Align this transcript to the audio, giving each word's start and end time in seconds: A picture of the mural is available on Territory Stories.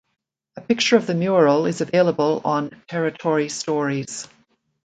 A 0.57 0.61
picture 0.61 0.95
of 0.97 1.05
the 1.05 1.13
mural 1.13 1.67
is 1.67 1.81
available 1.81 2.41
on 2.43 2.71
Territory 2.87 3.49
Stories. 3.49 4.27